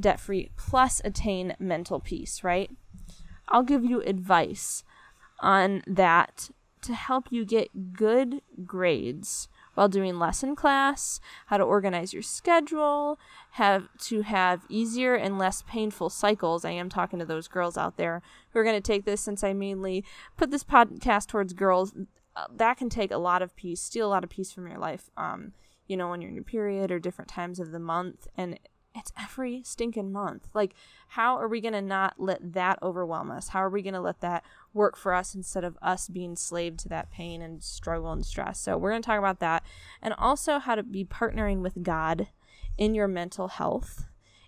debt 0.00 0.18
free 0.18 0.50
plus 0.56 1.02
attain 1.04 1.54
mental 1.58 2.00
peace 2.00 2.42
right? 2.42 2.70
I'll 3.48 3.62
give 3.62 3.84
you 3.84 4.02
advice 4.02 4.84
on 5.40 5.82
that 5.86 6.50
to 6.82 6.94
help 6.94 7.28
you 7.30 7.44
get 7.44 7.92
good 7.92 8.42
grades 8.64 9.48
while 9.74 9.88
doing 9.88 10.18
lesson 10.18 10.56
class, 10.56 11.20
how 11.46 11.56
to 11.56 11.62
organize 11.62 12.12
your 12.12 12.22
schedule, 12.22 13.18
have 13.52 13.88
to 13.98 14.22
have 14.22 14.66
easier 14.68 15.14
and 15.14 15.38
less 15.38 15.62
painful 15.68 16.10
cycles. 16.10 16.64
I 16.64 16.70
am 16.72 16.88
talking 16.88 17.18
to 17.20 17.24
those 17.24 17.46
girls 17.46 17.76
out 17.78 17.96
there 17.96 18.20
who 18.50 18.58
are 18.58 18.64
going 18.64 18.74
to 18.74 18.80
take 18.80 19.04
this 19.04 19.20
since 19.20 19.44
I 19.44 19.52
mainly 19.52 20.04
put 20.36 20.50
this 20.50 20.64
podcast 20.64 21.28
towards 21.28 21.52
girls. 21.52 21.92
Uh, 22.34 22.46
that 22.56 22.76
can 22.76 22.88
take 22.88 23.12
a 23.12 23.18
lot 23.18 23.40
of 23.40 23.54
peace, 23.54 23.80
steal 23.80 24.08
a 24.08 24.10
lot 24.10 24.24
of 24.24 24.30
peace 24.30 24.50
from 24.50 24.66
your 24.66 24.78
life. 24.78 25.10
Um, 25.16 25.52
you 25.86 25.96
know, 25.96 26.08
when 26.08 26.20
you're 26.20 26.30
in 26.30 26.34
your 26.34 26.44
period 26.44 26.90
or 26.90 26.98
different 26.98 27.30
times 27.30 27.60
of 27.60 27.70
the 27.70 27.78
month 27.78 28.26
and 28.36 28.58
It's 28.94 29.12
every 29.16 29.62
stinking 29.64 30.10
month. 30.10 30.48
Like, 30.54 30.74
how 31.08 31.36
are 31.36 31.46
we 31.46 31.60
going 31.60 31.74
to 31.74 31.82
not 31.82 32.14
let 32.18 32.54
that 32.54 32.78
overwhelm 32.82 33.30
us? 33.30 33.48
How 33.48 33.60
are 33.62 33.70
we 33.70 33.82
going 33.82 33.94
to 33.94 34.00
let 34.00 34.20
that 34.22 34.44
work 34.72 34.96
for 34.96 35.14
us 35.14 35.34
instead 35.34 35.64
of 35.64 35.78
us 35.82 36.08
being 36.08 36.36
slave 36.36 36.76
to 36.78 36.88
that 36.88 37.10
pain 37.10 37.42
and 37.42 37.62
struggle 37.62 38.12
and 38.12 38.24
stress? 38.24 38.60
So, 38.60 38.76
we're 38.76 38.90
going 38.90 39.02
to 39.02 39.06
talk 39.06 39.18
about 39.18 39.40
that 39.40 39.64
and 40.02 40.14
also 40.18 40.58
how 40.58 40.74
to 40.74 40.82
be 40.82 41.04
partnering 41.04 41.60
with 41.60 41.82
God 41.82 42.28
in 42.76 42.94
your 42.94 43.08
mental 43.08 43.48
health. 43.48 44.06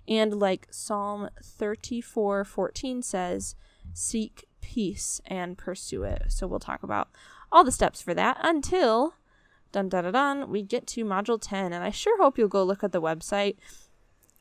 And 0.09 0.35
like 0.35 0.69
Psalm 0.71 1.31
34 1.43 2.45
14 2.45 3.03
says, 3.03 3.55
seek 3.93 4.47
peace 4.61 5.21
and 5.27 5.59
pursue 5.59 6.05
it. 6.05 6.25
So, 6.29 6.47
we'll 6.47 6.61
talk 6.61 6.83
about 6.83 7.09
all 7.53 7.65
the 7.65 7.73
steps 7.73 8.00
for 8.00 8.15
that 8.15 8.39
until 8.43 9.15
dun 9.73 9.89
dun 9.89 10.05
dun, 10.05 10.12
dun 10.12 10.50
we 10.50 10.62
get 10.62 10.87
to 10.87 11.05
module 11.05 11.39
10 11.41 11.73
and 11.73 11.85
i 11.85 11.91
sure 11.91 12.21
hope 12.21 12.39
you'll 12.39 12.49
go 12.49 12.65
look 12.65 12.83
at 12.83 12.93
the 12.93 13.00
website 13.00 13.57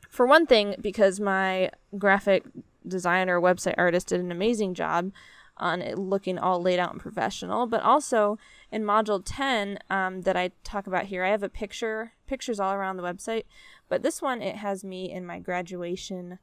for 0.08 0.26
one 0.26 0.46
thing 0.46 0.74
because 0.80 1.20
my 1.20 1.70
graphic 1.98 2.44
designer 2.86 3.40
website 3.40 3.74
artist 3.78 4.08
did 4.08 4.20
an 4.20 4.32
amazing 4.32 4.74
job 4.74 5.12
on 5.60 5.80
it 5.80 5.98
looking 5.98 6.38
all 6.38 6.60
laid 6.60 6.78
out 6.78 6.92
and 6.92 7.00
professional 7.00 7.66
but 7.66 7.82
also 7.82 8.38
in 8.72 8.82
module 8.82 9.22
10 9.24 9.78
um, 9.88 10.22
that 10.22 10.36
i 10.36 10.50
talk 10.64 10.86
about 10.86 11.06
here 11.06 11.24
i 11.24 11.30
have 11.30 11.42
a 11.42 11.48
picture 11.48 12.12
pictures 12.26 12.58
all 12.58 12.72
around 12.72 12.96
the 12.96 13.02
website 13.02 13.44
but 13.88 14.02
this 14.02 14.20
one 14.20 14.42
it 14.42 14.56
has 14.56 14.82
me 14.82 15.10
in 15.10 15.24
my 15.24 15.38
graduation 15.38 16.38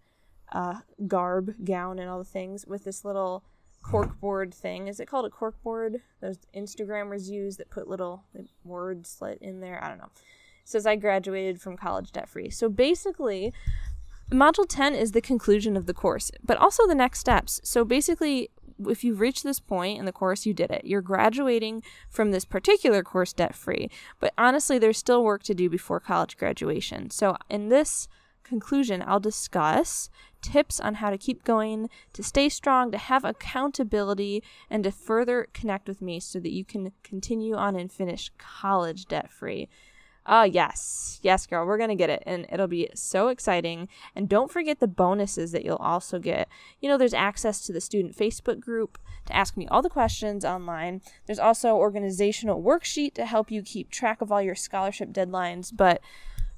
uh, 0.52 0.76
garb 1.08 1.54
gown 1.66 2.00
and 2.00 2.10
all 2.10 2.20
the 2.20 2.24
things 2.24 2.66
with 2.66 2.84
this 2.86 3.04
little 3.04 3.44
corkboard 3.84 4.54
thing. 4.54 4.88
Is 4.88 5.00
it 5.00 5.08
called 5.08 5.26
a 5.26 5.30
corkboard? 5.30 6.02
Those 6.22 6.40
Instagrammers 6.56 7.30
use 7.30 7.58
that 7.58 7.70
put 7.70 7.88
little 7.88 8.24
words 8.64 9.18
let 9.22 9.38
in 9.42 9.62
there. 9.62 9.84
I 9.84 9.90
don't 9.90 9.98
know. 9.98 10.10
It 10.16 10.70
says 10.70 10.86
I 10.86 10.96
graduated 10.96 11.62
from 11.62 11.78
college 11.78 12.12
debt 12.12 12.28
free. 12.28 12.50
So 12.50 12.70
basically, 12.70 13.54
module 14.32 14.66
10 14.68 14.94
is 14.94 15.14
the 15.14 15.22
conclusion 15.22 15.78
of 15.78 15.86
the 15.86 15.94
course, 15.94 16.32
but 16.44 16.58
also 16.58 16.86
the 16.86 16.96
next 16.96 17.20
steps. 17.20 17.62
So 17.64 17.86
basically, 17.86 18.50
if 18.86 19.04
you've 19.04 19.20
reached 19.20 19.44
this 19.44 19.60
point 19.60 20.00
in 20.00 20.06
the 20.06 20.12
course, 20.12 20.46
you 20.46 20.54
did 20.54 20.72
it. 20.72 20.86
You're 20.86 21.02
graduating 21.02 21.84
from 22.10 22.32
this 22.32 22.46
particular 22.46 23.04
course 23.04 23.34
debt 23.34 23.56
free. 23.56 23.90
But 24.20 24.34
honestly, 24.38 24.78
there's 24.78 24.98
still 24.98 25.24
work 25.24 25.44
to 25.44 25.54
do 25.54 25.70
before 25.70 26.00
college 26.00 26.38
graduation. 26.38 27.10
So 27.10 27.38
in 27.50 27.70
this 27.70 28.08
conclusion, 28.44 29.04
I'll 29.06 29.20
discuss 29.20 30.10
tips 30.42 30.80
on 30.80 30.96
how 30.96 31.10
to 31.10 31.18
keep 31.18 31.44
going, 31.44 31.90
to 32.14 32.24
stay 32.24 32.50
strong, 32.50 32.92
to 32.92 32.98
have 32.98 33.26
accountability, 33.26 34.44
and 34.70 34.84
to 34.84 34.92
further 34.92 35.48
connect 35.54 35.88
with 35.88 36.02
me 36.02 36.20
so 36.20 36.40
that 36.40 36.54
you 36.54 36.64
can 36.64 36.92
continue 37.04 37.56
on 37.56 37.76
and 37.76 37.92
finish 37.92 38.32
college 38.38 39.06
debt 39.06 39.30
free. 39.32 39.68
Uh, 40.28 40.48
yes. 40.52 41.20
Yes, 41.24 41.48
girl, 41.48 41.66
we're 41.66 41.78
going 41.78 41.90
to 41.90 41.96
get 41.96 42.10
it. 42.10 42.22
And 42.26 42.46
it'll 42.52 42.68
be 42.68 42.90
so 42.94 43.30
exciting. 43.30 43.88
And 44.14 44.28
don't 44.28 44.52
forget 44.52 44.80
the 44.80 44.88
bonuses 44.88 45.54
that 45.54 45.64
you'll 45.64 45.78
also 45.78 46.20
get. 46.20 46.50
You 46.82 46.90
know, 46.90 46.98
there's 46.98 47.14
access 47.14 47.66
to 47.66 47.74
the 47.74 47.82
student 47.82 48.16
Facebook 48.16 48.60
group 48.60 49.00
to 49.26 49.36
ask 49.36 49.56
me 49.56 49.68
all 49.68 49.82
the 49.82 49.90
questions 49.90 50.44
online. 50.44 51.02
There's 51.26 51.40
also 51.40 51.76
organizational 51.76 52.62
worksheet 52.62 53.14
to 53.14 53.26
help 53.26 53.50
you 53.50 53.62
keep 53.62 53.90
track 53.90 54.22
of 54.22 54.32
all 54.32 54.42
your 54.42 54.56
scholarship 54.56 55.12
deadlines. 55.12 55.72
But 55.76 56.02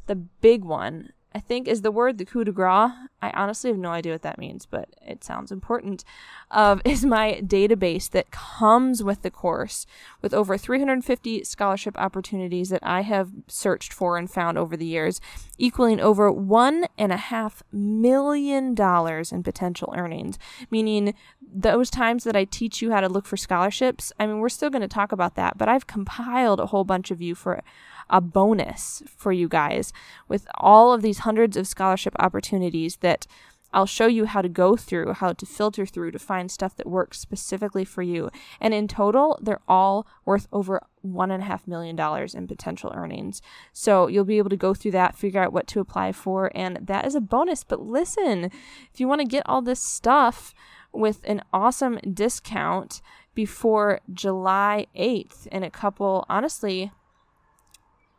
the 0.08 0.16
big 0.16 0.66
one 0.66 1.14
I 1.34 1.40
think 1.40 1.68
is 1.68 1.84
the 1.84 1.92
word 1.92 2.18
the 2.18 2.26
coup 2.26 2.44
de 2.44 2.52
grace. 2.52 2.92
I 3.22 3.32
honestly 3.32 3.70
have 3.70 3.78
no 3.78 3.90
idea 3.90 4.14
what 4.14 4.24
that 4.24 4.40
means, 4.40 4.66
but 4.66 4.90
it 5.06 5.24
sounds 5.24 5.52
important. 5.52 6.04
Of 6.50 6.80
um, 6.80 6.82
is 6.92 7.06
my 7.06 7.42
database 7.46 8.10
that 8.12 8.32
comes 8.32 9.04
with 9.04 9.22
the 9.22 9.30
course, 9.30 9.86
with 10.22 10.34
over 10.34 10.58
350 10.58 11.44
scholarship 11.44 11.98
opportunities 11.98 12.70
that 12.70 12.84
I 12.84 13.02
have 13.02 13.30
searched 13.48 13.94
for 13.94 14.18
and 14.18 14.30
found 14.30 14.58
over 14.58 14.76
the 14.76 14.86
years, 14.86 15.22
equaling 15.58 16.00
over 16.00 16.32
one 16.32 16.88
and 16.98 17.12
a 17.12 17.18
half 17.18 17.62
million 17.72 18.74
dollars 18.74 19.32
in 19.32 19.44
potential 19.44 19.94
earnings. 19.96 20.40
Meaning, 20.72 21.14
those 21.52 21.90
times 21.90 22.24
that 22.24 22.36
I 22.36 22.46
teach 22.46 22.82
you 22.82 22.92
how 22.92 23.02
to 23.02 23.10
look 23.10 23.26
for 23.26 23.38
scholarships. 23.38 24.12
I 24.20 24.28
mean, 24.28 24.40
we're 24.40 24.50
still 24.50 24.70
going 24.70 24.82
to 24.82 24.88
talk 24.88 25.12
about 25.12 25.36
that, 25.36 25.58
but 25.58 25.68
I've 25.68 25.88
compiled 25.88 26.60
a 26.60 26.68
whole 26.68 26.84
bunch 26.84 27.12
of 27.12 27.22
you 27.22 27.36
for 27.36 27.62
a 28.10 28.22
bonus 28.22 29.04
for 29.08 29.32
you 29.32 29.48
guys 29.48 29.94
with 30.28 30.48
all 30.56 30.94
of 30.94 31.02
these 31.02 31.20
hundreds 31.20 31.56
of 31.58 31.68
scholarship 31.68 32.16
opportunities 32.20 32.98
that 32.98 33.28
I'll 33.72 33.86
show 33.86 34.08
you 34.08 34.26
how 34.26 34.42
to 34.42 34.50
go 34.50 34.76
through, 34.76 35.14
how 35.14 35.34
to 35.34 35.46
filter 35.46 35.86
through 35.86 36.12
to 36.12 36.20
find 36.20 36.50
stuff 36.50 36.76
that 36.78 36.88
works 36.88 37.20
specifically 37.20 37.86
for 37.86 38.02
you. 38.02 38.32
And 38.60 38.74
in 38.74 38.88
total, 38.88 39.38
they're 39.42 39.62
all 39.68 40.08
worth 40.26 40.48
over 40.52 40.82
one 41.02 41.30
and 41.30 41.44
a 41.44 41.46
half 41.46 41.68
million 41.68 41.96
dollars 41.96 42.34
in 42.34 42.48
potential 42.48 42.92
earnings. 42.96 43.42
So 43.72 44.08
you'll 44.08 44.26
be 44.26 44.40
able 44.40 44.50
to 44.50 44.58
go 44.58 44.74
through 44.74 44.92
that, 44.92 45.16
figure 45.16 45.42
out 45.42 45.54
what 45.54 45.68
to 45.68 45.80
apply 45.80 46.14
for, 46.14 46.52
and 46.56 46.80
that 46.82 47.06
is 47.06 47.14
a 47.14 47.22
bonus. 47.22 47.64
But 47.64 47.82
listen, 47.82 48.46
if 48.92 49.00
you 49.00 49.08
want 49.08 49.22
to 49.22 49.28
get 49.28 49.44
all 49.46 49.62
this 49.62 49.82
stuff 49.82 50.56
with 50.92 51.22
an 51.26 51.44
awesome 51.54 52.00
discount 52.14 53.02
before 53.36 54.02
July 54.14 54.88
8th 54.96 55.48
in 55.48 55.64
a 55.64 55.70
couple, 55.70 56.26
honestly, 56.30 56.92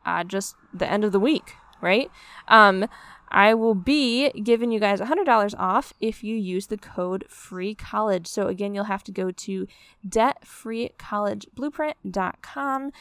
uh, 0.07 0.25
just 0.25 0.57
the 0.73 0.91
end 0.91 1.05
of 1.05 1.13
the 1.13 1.21
week, 1.21 1.53
right? 1.81 2.11
Um, 2.49 2.87
I 3.31 3.53
will 3.55 3.77
be 3.77 4.31
giving 4.31 4.73
you 4.73 4.81
guys 4.81 4.99
$100 5.01 5.55
off 5.59 5.93
if 6.01 6.25
you 6.25 6.35
use 6.35 6.67
the 6.67 6.77
code 6.77 7.25
free 7.29 7.77
college. 7.77 8.27
So 8.27 8.49
again, 8.49 8.75
you'll 8.75 8.83
have 8.85 9.05
to 9.05 9.13
go 9.13 9.31
to 9.31 9.69
debtfreecollegeblueprint.com, 10.09 12.93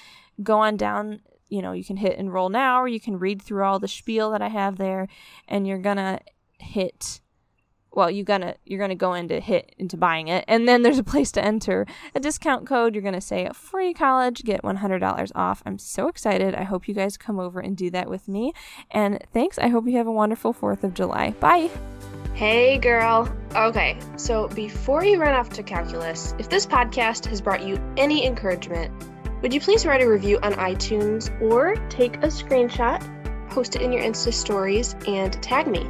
go 0.43 0.60
on 0.60 0.77
down, 0.77 1.21
you 1.49 1.63
know, 1.63 1.71
you 1.71 1.84
can 1.84 1.97
hit 1.97 2.19
enroll 2.19 2.49
now 2.49 2.79
or 2.79 2.88
you 2.88 2.99
can 2.99 3.17
read 3.17 3.41
through 3.41 3.63
all 3.63 3.79
the 3.79 3.88
spiel 3.88 4.29
that 4.32 4.41
I 4.41 4.49
have 4.49 4.77
there 4.77 5.08
and 5.47 5.65
you're 5.65 5.79
going 5.79 5.97
to 5.97 6.19
hit 6.60 7.21
well 7.93 8.10
you're 8.10 8.25
gonna 8.25 8.56
you're 8.65 8.80
gonna 8.80 8.95
go 8.95 9.13
into 9.13 9.39
hit 9.39 9.73
into 9.78 9.97
buying 9.97 10.28
it 10.28 10.45
and 10.47 10.67
then 10.67 10.82
there's 10.82 10.99
a 10.99 11.04
place 11.04 11.32
to 11.32 11.43
enter 11.43 11.86
a 12.15 12.19
discount 12.19 12.67
code 12.67 12.93
you're 12.93 13.04
gonna 13.04 13.21
say 13.21 13.49
free 13.54 13.93
college 13.93 14.43
get 14.43 14.62
$100 14.63 15.32
off. 15.36 15.62
I'm 15.65 15.78
so 15.78 16.08
excited. 16.08 16.56
I 16.56 16.63
hope 16.63 16.88
you 16.88 16.93
guys 16.93 17.17
come 17.17 17.39
over 17.39 17.60
and 17.60 17.75
do 17.75 17.89
that 17.91 18.10
with 18.10 18.28
me 18.28 18.54
and 18.91 19.23
thanks. 19.34 19.58
I 19.58 19.67
hope 19.67 19.88
you 19.88 19.97
have 19.97 20.08
a 20.08 20.12
wonderful 20.12 20.54
4th 20.54 20.84
of 20.84 20.93
july. 20.93 21.32
Bye. 21.39 21.69
Hey 22.34 22.78
girl. 22.78 23.30
Okay, 23.54 23.99
so 24.15 24.47
before 24.49 25.04
you 25.04 25.19
run 25.19 25.34
off 25.34 25.49
to 25.49 25.63
calculus, 25.63 26.34
if 26.39 26.47
this 26.47 26.65
podcast 26.65 27.25
has 27.25 27.41
brought 27.41 27.65
you 27.65 27.78
any 27.97 28.25
encouragement, 28.25 28.93
would 29.41 29.54
you 29.54 29.60
please 29.60 29.86
write 29.86 30.02
a 30.02 30.10
review 30.10 30.39
on 30.41 30.54
iTunes 30.54 31.30
or 31.41 31.75
take 31.89 32.15
a 32.17 32.28
screenshot, 32.28 33.02
post 33.49 33.75
it 33.75 33.82
in 33.82 33.91
your 33.91 34.02
Insta 34.02 34.34
stories, 34.34 34.95
and 35.08 35.34
tag 35.43 35.67
me? 35.67 35.89